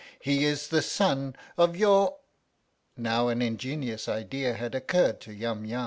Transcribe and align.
He 0.19 0.45
is 0.45 0.69
the 0.69 0.81
son 0.81 1.35
of 1.59 1.75
your 1.75 2.17
Now 2.97 3.27
an 3.27 3.39
ingenious 3.43 4.09
idea 4.09 4.55
had 4.55 4.73
occurred 4.73 5.21
to 5.21 5.31
Yum 5.31 5.63
Yum. 5.63 5.79